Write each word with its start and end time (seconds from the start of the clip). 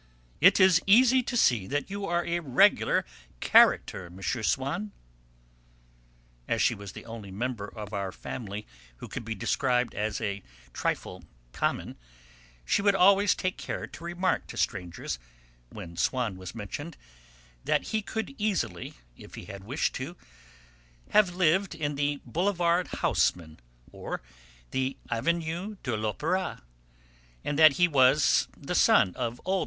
"It 0.39 0.59
is 0.59 0.81
easy 0.87 1.21
to 1.21 1.37
see 1.37 1.67
that 1.67 1.91
you 1.91 2.07
are 2.07 2.25
a 2.25 2.39
regular 2.39 3.05
'character,' 3.39 4.07
M. 4.07 4.19
Swann!" 4.23 4.93
As 6.47 6.59
she 6.59 6.73
was 6.73 6.93
the 6.93 7.05
only 7.05 7.29
member 7.29 7.67
of 7.67 7.93
our 7.93 8.11
family 8.11 8.65
who 8.97 9.07
could 9.07 9.23
be 9.23 9.35
described 9.35 9.93
as 9.93 10.19
a 10.19 10.41
trifle 10.73 11.23
'common,' 11.51 11.97
she 12.65 12.81
would 12.81 12.95
always 12.95 13.35
take 13.35 13.57
care 13.59 13.85
to 13.85 14.03
remark 14.03 14.47
to 14.47 14.57
strangers, 14.57 15.19
when 15.69 15.95
Swann 15.95 16.35
was 16.35 16.55
mentioned, 16.55 16.97
that 17.63 17.89
he 17.89 18.01
could 18.01 18.33
easily, 18.39 18.95
if 19.15 19.35
he 19.35 19.45
had 19.45 19.63
wished 19.65 19.93
to, 19.93 20.17
have 21.11 21.35
lived 21.35 21.75
in 21.75 21.93
the 21.93 22.19
Boulevard 22.25 22.87
Haussmann 22.87 23.59
or 23.91 24.23
the 24.71 24.97
Avenue 25.11 25.75
de 25.83 25.95
l'Opéra, 25.95 26.63
and 27.45 27.59
that 27.59 27.73
he 27.73 27.87
was 27.87 28.47
the 28.57 28.73
son 28.73 29.13
of 29.15 29.39
old 29.45 29.57
M. 29.57 29.59